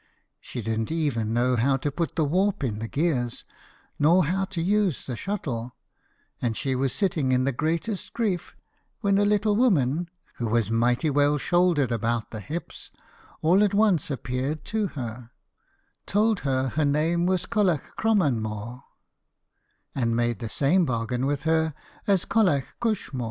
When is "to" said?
1.77-1.91, 4.45-4.59, 14.65-14.87